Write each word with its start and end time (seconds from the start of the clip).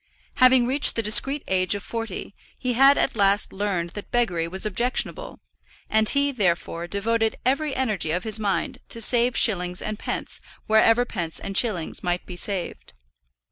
Having 0.37 0.65
reached 0.65 0.95
the 0.95 1.03
discreet 1.03 1.43
age 1.47 1.75
of 1.75 1.83
forty, 1.83 2.33
he 2.57 2.73
had 2.73 2.97
at 2.97 3.15
last 3.15 3.53
learned 3.53 3.91
that 3.91 4.09
beggary 4.09 4.47
was 4.47 4.65
objectionable; 4.65 5.41
and 5.91 6.09
he, 6.09 6.31
therefore, 6.31 6.87
devoted 6.87 7.35
every 7.45 7.75
energy 7.75 8.09
of 8.09 8.23
his 8.23 8.39
mind 8.39 8.79
to 8.89 8.99
saving 8.99 9.33
shillings 9.37 9.79
and 9.79 9.99
pence 9.99 10.41
wherever 10.65 11.05
pence 11.05 11.39
and 11.39 11.55
shillings 11.55 12.01
might 12.01 12.25
be 12.25 12.35
saved. 12.35 12.93